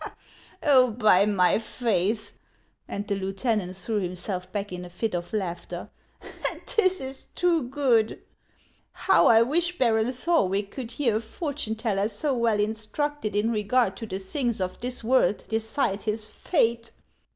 "Oh, 0.63 0.89
by 0.89 1.27
my 1.27 1.59
faith!"— 1.59 2.33
and 2.87 3.07
the 3.07 3.13
lieutenant 3.15 3.75
threw 3.77 3.99
himself 3.99 4.51
back 4.51 4.71
in 4.71 4.83
a 4.83 4.89
fit 4.89 5.13
of 5.13 5.31
laughter, 5.31 5.91
—"this 6.75 6.99
is 6.99 7.25
too 7.35 7.69
good! 7.69 8.19
How 8.93 9.27
I 9.27 9.43
wish 9.43 9.77
Baron 9.77 10.11
Thorwick 10.11 10.71
could 10.71 10.93
hear 10.93 11.17
a 11.17 11.21
fortune 11.21 11.75
teller 11.75 12.09
so 12.09 12.33
well 12.33 12.59
instructed 12.59 13.35
in 13.35 13.51
regard 13.51 13.95
to 13.97 14.07
the 14.07 14.17
things 14.17 14.59
of 14.59 14.79
this 14.79 15.03
world 15.03 15.43
decide 15.47 16.01
his 16.01 16.27
fate. 16.27 16.93